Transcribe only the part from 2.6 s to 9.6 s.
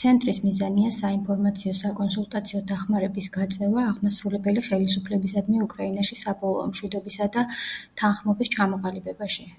დახმარების გაწევა აღმასრულებელი ხელისუფლებისადმი უკრაინაში საბოლოო მშვიდობისა და თანხმობის ჩამოყალიბებაში.